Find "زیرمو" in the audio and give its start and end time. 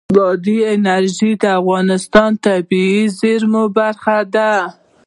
3.19-3.63